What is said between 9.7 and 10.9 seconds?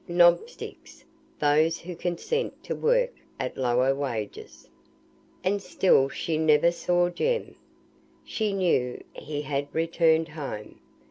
returned home.